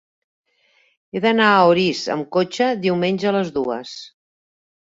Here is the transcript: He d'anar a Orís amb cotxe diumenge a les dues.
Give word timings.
He 1.15 1.21
d'anar 1.25 1.51
a 1.57 1.69
Orís 1.73 2.01
amb 2.15 2.31
cotxe 2.39 2.71
diumenge 2.87 3.31
a 3.33 3.35
les 3.39 3.55
dues. 3.59 3.97